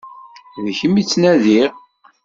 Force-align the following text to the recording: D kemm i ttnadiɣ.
D 0.65 0.67
kemm 0.77 0.95
i 1.01 1.03
ttnadiɣ. 1.03 1.71